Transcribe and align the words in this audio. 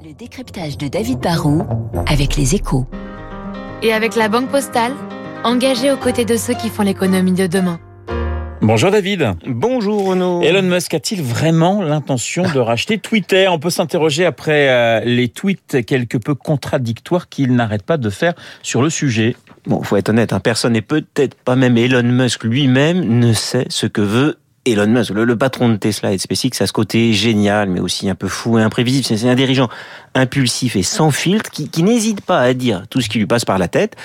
Le 0.00 0.14
décryptage 0.14 0.78
de 0.78 0.88
David 0.88 1.18
Barrault 1.18 1.66
avec 2.06 2.36
les 2.36 2.54
échos. 2.54 2.86
Et 3.82 3.92
avec 3.92 4.16
la 4.16 4.28
Banque 4.30 4.48
Postale, 4.48 4.92
engagée 5.44 5.92
aux 5.92 5.98
côtés 5.98 6.24
de 6.24 6.36
ceux 6.36 6.54
qui 6.54 6.70
font 6.70 6.82
l'économie 6.82 7.32
de 7.32 7.46
demain. 7.46 7.78
Bonjour 8.62 8.90
David. 8.90 9.32
Bonjour 9.46 10.06
Renaud. 10.06 10.40
Elon 10.42 10.62
Musk 10.62 10.94
a-t-il 10.94 11.20
vraiment 11.20 11.82
l'intention 11.82 12.44
de 12.50 12.58
racheter 12.58 12.96
Twitter? 12.98 13.48
On 13.48 13.58
peut 13.58 13.70
s'interroger 13.70 14.24
après 14.24 14.70
euh, 14.70 15.00
les 15.04 15.28
tweets 15.28 15.84
quelque 15.84 16.16
peu 16.16 16.34
contradictoires 16.34 17.28
qu'il 17.28 17.54
n'arrête 17.54 17.82
pas 17.82 17.98
de 17.98 18.08
faire 18.08 18.32
sur 18.62 18.82
le 18.82 18.88
sujet. 18.88 19.36
Bon, 19.66 19.82
faut 19.82 19.96
être 19.96 20.08
honnête, 20.08 20.32
hein, 20.32 20.40
personne, 20.40 20.74
et 20.74 20.82
peut-être 20.82 21.34
pas 21.34 21.54
même 21.54 21.76
Elon 21.76 22.02
Musk 22.02 22.44
lui-même, 22.44 23.00
ne 23.20 23.34
sait 23.34 23.66
ce 23.68 23.86
que 23.86 24.00
veut 24.00 24.38
Elon 24.64 24.86
Musk, 24.86 25.10
le, 25.10 25.36
patron 25.36 25.68
de 25.70 25.76
Tesla 25.76 26.12
et 26.12 26.16
de 26.16 26.20
SpaceX, 26.20 26.62
a 26.62 26.66
ce 26.68 26.72
côté 26.72 27.12
génial, 27.12 27.68
mais 27.68 27.80
aussi 27.80 28.08
un 28.08 28.14
peu 28.14 28.28
fou 28.28 28.58
et 28.58 28.62
imprévisible. 28.62 29.04
C'est 29.04 29.28
un 29.28 29.34
dirigeant 29.34 29.68
impulsif 30.14 30.76
et 30.76 30.84
sans 30.84 31.10
filtre 31.10 31.50
qui, 31.50 31.82
n'hésite 31.82 32.20
pas 32.20 32.40
à 32.40 32.54
dire 32.54 32.84
tout 32.88 33.00
ce 33.00 33.08
qui 33.08 33.18
lui 33.18 33.26
passe 33.26 33.44
par 33.44 33.58
la 33.58 33.66
tête. 33.66 33.96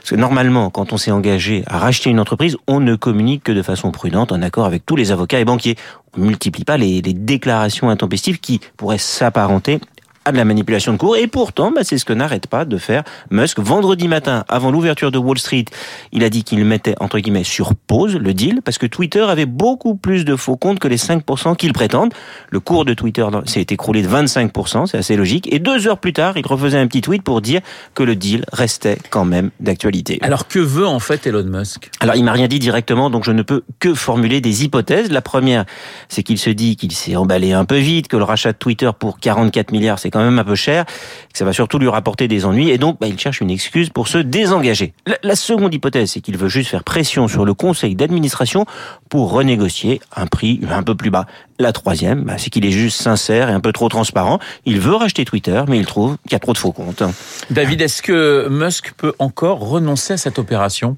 Parce 0.00 0.10
que 0.10 0.16
normalement, 0.16 0.70
quand 0.70 0.94
on 0.94 0.96
s'est 0.96 1.10
engagé 1.10 1.64
à 1.66 1.78
racheter 1.78 2.08
une 2.08 2.18
entreprise, 2.18 2.56
on 2.66 2.80
ne 2.80 2.96
communique 2.96 3.44
que 3.44 3.52
de 3.52 3.60
façon 3.60 3.90
prudente, 3.90 4.32
en 4.32 4.40
accord 4.40 4.64
avec 4.64 4.86
tous 4.86 4.96
les 4.96 5.12
avocats 5.12 5.38
et 5.38 5.44
banquiers. 5.44 5.76
On 6.16 6.22
ne 6.22 6.26
multiplie 6.28 6.64
pas 6.64 6.78
les, 6.78 7.02
les 7.02 7.12
déclarations 7.12 7.90
intempestives 7.90 8.40
qui 8.40 8.60
pourraient 8.78 8.96
s'apparenter 8.96 9.80
à 10.26 10.32
de 10.32 10.36
la 10.36 10.44
manipulation 10.44 10.92
de 10.92 10.98
cours. 10.98 11.16
Et 11.16 11.28
pourtant, 11.28 11.70
bah, 11.70 11.82
c'est 11.84 11.98
ce 11.98 12.04
que 12.04 12.12
n'arrête 12.12 12.48
pas 12.48 12.64
de 12.64 12.76
faire 12.78 13.04
Musk. 13.30 13.60
Vendredi 13.60 14.08
matin, 14.08 14.44
avant 14.48 14.70
l'ouverture 14.72 15.12
de 15.12 15.18
Wall 15.18 15.38
Street, 15.38 15.64
il 16.12 16.24
a 16.24 16.28
dit 16.28 16.42
qu'il 16.42 16.64
mettait, 16.64 16.96
entre 17.00 17.20
guillemets, 17.20 17.44
sur 17.44 17.74
pause 17.74 18.16
le 18.16 18.34
deal 18.34 18.60
parce 18.62 18.76
que 18.76 18.86
Twitter 18.86 19.22
avait 19.22 19.46
beaucoup 19.46 19.94
plus 19.94 20.24
de 20.24 20.34
faux 20.34 20.56
comptes 20.56 20.80
que 20.80 20.88
les 20.88 20.96
5% 20.96 21.56
qu'il 21.56 21.72
prétendent. 21.72 22.12
Le 22.50 22.58
cours 22.58 22.84
de 22.84 22.92
Twitter 22.92 23.24
s'est 23.46 23.66
écroulé 23.70 24.02
de 24.02 24.08
25%, 24.08 24.86
c'est 24.86 24.98
assez 24.98 25.16
logique. 25.16 25.52
Et 25.52 25.60
deux 25.60 25.86
heures 25.86 25.98
plus 25.98 26.12
tard, 26.12 26.36
il 26.36 26.46
refaisait 26.46 26.78
un 26.78 26.88
petit 26.88 27.02
tweet 27.02 27.22
pour 27.22 27.40
dire 27.40 27.60
que 27.94 28.02
le 28.02 28.16
deal 28.16 28.44
restait 28.52 28.98
quand 29.10 29.24
même 29.24 29.50
d'actualité. 29.60 30.18
Alors 30.22 30.48
que 30.48 30.58
veut 30.58 30.86
en 30.86 30.98
fait 30.98 31.24
Elon 31.26 31.44
Musk? 31.44 31.90
Alors 32.00 32.16
il 32.16 32.24
m'a 32.24 32.32
rien 32.32 32.48
dit 32.48 32.58
directement, 32.58 33.10
donc 33.10 33.24
je 33.24 33.32
ne 33.32 33.42
peux 33.42 33.62
que 33.78 33.94
formuler 33.94 34.40
des 34.40 34.64
hypothèses. 34.64 35.10
La 35.12 35.22
première, 35.22 35.66
c'est 36.08 36.24
qu'il 36.24 36.38
se 36.38 36.50
dit 36.50 36.74
qu'il 36.74 36.92
s'est 36.92 37.14
emballé 37.14 37.52
un 37.52 37.64
peu 37.64 37.78
vite, 37.78 38.08
que 38.08 38.16
le 38.16 38.24
rachat 38.24 38.52
de 38.52 38.58
Twitter 38.58 38.90
pour 38.98 39.20
44 39.20 39.70
milliards, 39.70 40.00
c'est 40.00 40.15
même 40.24 40.38
un 40.38 40.44
peu 40.44 40.54
cher, 40.54 40.84
que 40.84 41.38
ça 41.38 41.44
va 41.44 41.52
surtout 41.52 41.78
lui 41.78 41.88
rapporter 41.88 42.28
des 42.28 42.44
ennuis, 42.44 42.70
et 42.70 42.78
donc 42.78 42.98
bah, 43.00 43.06
il 43.06 43.18
cherche 43.18 43.40
une 43.40 43.50
excuse 43.50 43.90
pour 43.90 44.08
se 44.08 44.18
désengager. 44.18 44.94
La, 45.22 45.36
seconde 45.36 45.74
hypothèse, 45.74 46.12
c'est 46.12 46.20
qu'il 46.20 46.36
veut 46.36 46.48
juste 46.48 46.70
faire 46.70 46.84
pression 46.84 47.28
sur 47.28 47.44
le 47.44 47.54
conseil 47.54 47.94
d'administration 47.94 48.66
pour 49.08 49.30
renégocier 49.30 50.00
un 50.14 50.26
prix 50.26 50.60
un 50.70 50.82
peu 50.82 50.94
plus 50.94 51.10
bas. 51.10 51.26
La 51.58 51.72
troisième, 51.72 52.24
bah, 52.24 52.34
c'est 52.38 52.50
qu'il 52.50 52.64
est 52.64 52.70
juste 52.70 53.00
sincère 53.00 53.48
et 53.48 53.52
un 53.52 53.60
peu 53.60 53.72
trop 53.72 53.88
transparent. 53.88 54.38
Il 54.64 54.80
veut 54.80 54.94
racheter 54.94 55.24
Twitter, 55.24 55.62
mais 55.68 55.78
il 55.78 55.86
trouve 55.86 56.16
qu'il 56.24 56.32
y 56.32 56.36
a 56.36 56.40
trop 56.40 56.52
de 56.52 56.58
faux 56.58 56.72
comptes. 56.72 57.02
David, 57.50 57.80
est-ce 57.80 58.02
que 58.02 58.48
Musk 58.50 58.92
peut 58.96 59.14
encore 59.18 59.60
renoncer 59.60 60.14
à 60.14 60.16
cette 60.16 60.38
opération? 60.38 60.96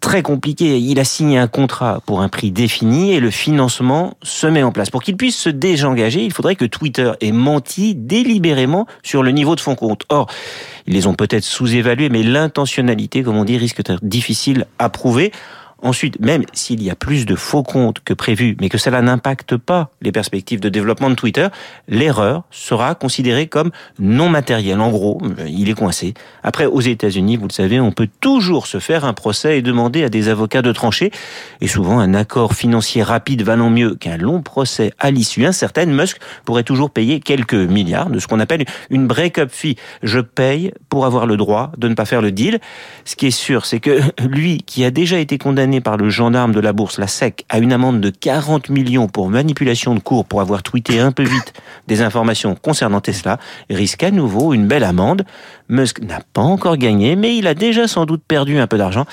Très 0.00 0.22
compliqué. 0.22 0.78
Il 0.78 0.98
a 0.98 1.04
signé 1.04 1.38
un 1.38 1.46
contrat 1.46 2.00
pour 2.06 2.20
un 2.20 2.28
prix 2.28 2.50
défini 2.50 3.12
et 3.12 3.20
le 3.20 3.30
financement 3.30 4.14
se 4.22 4.46
met 4.46 4.62
en 4.62 4.72
place. 4.72 4.90
Pour 4.90 5.02
qu'il 5.02 5.16
puisse 5.16 5.36
se 5.36 5.48
désengager, 5.48 6.24
il 6.24 6.32
faudrait 6.32 6.56
que 6.56 6.64
Twitter 6.64 7.12
ait 7.20 7.32
menti 7.32 7.94
délibérément 7.94 8.86
sur 9.02 9.22
le 9.22 9.30
niveau 9.30 9.54
de 9.54 9.60
fonds 9.60 9.74
compte. 9.74 10.04
Or, 10.08 10.28
ils 10.86 10.94
les 10.94 11.06
ont 11.06 11.14
peut-être 11.14 11.44
sous-évalués, 11.44 12.08
mais 12.08 12.22
l'intentionnalité, 12.22 13.22
comme 13.22 13.36
on 13.36 13.44
dit, 13.44 13.58
risque 13.58 13.82
d'être 13.82 14.04
difficile 14.04 14.66
à 14.78 14.88
prouver. 14.88 15.32
Ensuite, 15.82 16.20
même 16.20 16.44
s'il 16.52 16.82
y 16.82 16.90
a 16.90 16.94
plus 16.94 17.26
de 17.26 17.34
faux 17.34 17.62
comptes 17.62 18.00
que 18.00 18.12
prévu, 18.12 18.56
mais 18.60 18.68
que 18.68 18.78
cela 18.78 19.00
n'impacte 19.00 19.56
pas 19.56 19.90
les 20.02 20.12
perspectives 20.12 20.60
de 20.60 20.68
développement 20.68 21.08
de 21.08 21.14
Twitter, 21.14 21.48
l'erreur 21.88 22.44
sera 22.50 22.94
considérée 22.94 23.46
comme 23.46 23.70
non 23.98 24.28
matérielle. 24.28 24.80
En 24.80 24.90
gros, 24.90 25.20
il 25.46 25.70
est 25.70 25.74
coincé. 25.74 26.14
Après, 26.42 26.66
aux 26.66 26.80
États-Unis, 26.80 27.36
vous 27.36 27.48
le 27.48 27.52
savez, 27.52 27.80
on 27.80 27.92
peut 27.92 28.08
toujours 28.20 28.66
se 28.66 28.78
faire 28.78 29.04
un 29.04 29.14
procès 29.14 29.58
et 29.58 29.62
demander 29.62 30.04
à 30.04 30.08
des 30.08 30.28
avocats 30.28 30.62
de 30.62 30.72
trancher. 30.72 31.10
Et 31.60 31.66
souvent, 31.66 31.98
un 31.98 32.14
accord 32.14 32.54
financier 32.54 33.02
rapide 33.02 33.42
valant 33.42 33.70
mieux 33.70 33.94
qu'un 33.94 34.16
long 34.16 34.42
procès 34.42 34.92
à 34.98 35.10
l'issue 35.10 35.46
incertaine, 35.46 35.92
Musk 35.92 36.18
pourrait 36.44 36.64
toujours 36.64 36.90
payer 36.90 37.20
quelques 37.20 37.54
milliards 37.54 38.10
de 38.10 38.18
ce 38.18 38.26
qu'on 38.26 38.40
appelle 38.40 38.64
une 38.90 39.06
break-up 39.06 39.50
fee. 39.50 39.76
Je 40.02 40.20
paye 40.20 40.72
pour 40.88 41.06
avoir 41.06 41.26
le 41.26 41.36
droit 41.36 41.72
de 41.78 41.88
ne 41.88 41.94
pas 41.94 42.04
faire 42.04 42.20
le 42.20 42.32
deal. 42.32 42.58
Ce 43.04 43.16
qui 43.16 43.26
est 43.28 43.30
sûr, 43.30 43.64
c'est 43.64 43.80
que 43.80 44.00
lui, 44.28 44.58
qui 44.58 44.84
a 44.84 44.90
déjà 44.90 45.18
été 45.18 45.38
condamné 45.38 45.69
par 45.78 45.96
le 45.96 46.08
gendarme 46.08 46.52
de 46.52 46.58
la 46.58 46.72
bourse, 46.72 46.98
la 46.98 47.06
SEC, 47.06 47.44
à 47.48 47.60
une 47.60 47.72
amende 47.72 48.00
de 48.00 48.10
40 48.10 48.70
millions 48.70 49.06
pour 49.06 49.30
manipulation 49.30 49.94
de 49.94 50.00
cours 50.00 50.24
pour 50.24 50.40
avoir 50.40 50.64
tweeté 50.64 50.98
un 50.98 51.12
peu 51.12 51.22
vite 51.22 51.52
des 51.86 52.02
informations 52.02 52.56
concernant 52.56 53.00
Tesla, 53.00 53.38
risque 53.70 54.02
à 54.02 54.10
nouveau 54.10 54.52
une 54.52 54.66
belle 54.66 54.82
amende. 54.82 55.24
Musk 55.68 56.00
n'a 56.00 56.20
pas 56.32 56.42
encore 56.42 56.76
gagné, 56.76 57.14
mais 57.14 57.36
il 57.36 57.46
a 57.46 57.54
déjà 57.54 57.86
sans 57.86 58.04
doute 58.04 58.22
perdu 58.26 58.58
un 58.58 58.66
peu 58.66 58.76
d'argent. 58.76 59.06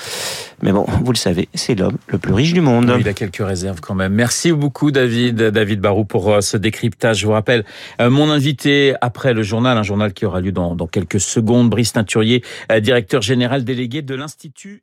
Mais 0.62 0.72
bon, 0.72 0.86
vous 1.04 1.12
le 1.12 1.16
savez, 1.16 1.48
c'est 1.54 1.76
l'homme 1.76 1.98
le 2.08 2.18
plus 2.18 2.32
riche 2.32 2.52
du 2.52 2.60
monde. 2.60 2.92
Il 2.98 3.08
a 3.08 3.12
quelques 3.12 3.36
réserves 3.36 3.80
quand 3.80 3.94
même. 3.94 4.12
Merci 4.12 4.50
beaucoup 4.50 4.90
David, 4.90 5.36
David 5.36 5.80
Barou 5.80 6.04
pour 6.04 6.32
euh, 6.32 6.40
ce 6.40 6.56
décryptage. 6.56 7.18
Je 7.18 7.26
vous 7.26 7.32
rappelle, 7.32 7.64
euh, 8.00 8.10
mon 8.10 8.30
invité 8.30 8.94
après 9.00 9.34
le 9.34 9.42
journal, 9.42 9.78
un 9.78 9.82
journal 9.82 10.12
qui 10.12 10.26
aura 10.26 10.40
lieu 10.40 10.52
dans, 10.52 10.74
quelques 10.86 11.20
secondes, 11.20 11.70
Brice 11.70 11.92
Teinturier, 11.92 12.42
euh, 12.72 12.80
directeur 12.80 13.22
général 13.22 13.64
délégué 13.64 14.02
de 14.02 14.14
l'Institut. 14.14 14.82